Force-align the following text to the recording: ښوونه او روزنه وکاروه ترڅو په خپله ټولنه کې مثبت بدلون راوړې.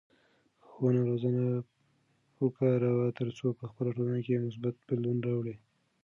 ښوونه 0.69 0.99
او 1.01 1.05
روزنه 1.09 1.43
وکاروه 2.43 3.15
ترڅو 3.19 3.47
په 3.59 3.63
خپله 3.69 3.89
ټولنه 3.97 4.19
کې 4.25 4.43
مثبت 4.45 4.75
بدلون 4.87 5.17
راوړې. 5.27 5.55